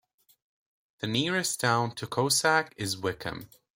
The 1.01 1.05
nearest 1.05 1.59
town 1.59 1.93
to 1.97 2.07
Cossack 2.07 2.73
is 2.75 2.97
Wickham. 2.97 3.51